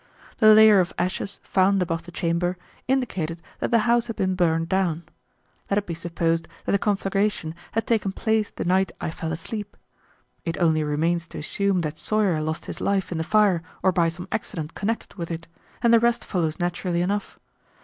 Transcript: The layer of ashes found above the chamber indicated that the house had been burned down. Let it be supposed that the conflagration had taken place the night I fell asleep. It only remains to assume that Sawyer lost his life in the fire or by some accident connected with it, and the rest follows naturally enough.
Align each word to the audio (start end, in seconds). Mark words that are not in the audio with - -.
The 0.39 0.55
layer 0.55 0.79
of 0.79 0.93
ashes 0.97 1.39
found 1.43 1.79
above 1.83 2.05
the 2.07 2.11
chamber 2.11 2.57
indicated 2.87 3.39
that 3.59 3.69
the 3.69 3.77
house 3.85 4.07
had 4.07 4.15
been 4.15 4.33
burned 4.33 4.67
down. 4.67 5.03
Let 5.69 5.77
it 5.77 5.85
be 5.85 5.93
supposed 5.93 6.47
that 6.65 6.71
the 6.71 6.79
conflagration 6.79 7.53
had 7.73 7.85
taken 7.85 8.11
place 8.11 8.49
the 8.49 8.65
night 8.65 8.91
I 8.99 9.11
fell 9.11 9.31
asleep. 9.31 9.77
It 10.43 10.57
only 10.57 10.83
remains 10.83 11.27
to 11.27 11.37
assume 11.37 11.81
that 11.81 11.99
Sawyer 11.99 12.41
lost 12.41 12.65
his 12.65 12.81
life 12.81 13.11
in 13.11 13.19
the 13.19 13.23
fire 13.23 13.61
or 13.83 13.91
by 13.91 14.09
some 14.09 14.27
accident 14.31 14.73
connected 14.73 15.13
with 15.19 15.29
it, 15.29 15.45
and 15.83 15.93
the 15.93 15.99
rest 15.99 16.25
follows 16.25 16.57
naturally 16.57 17.01
enough. 17.03 17.39